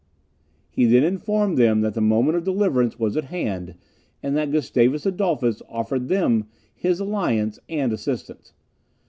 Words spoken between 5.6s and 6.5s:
offered them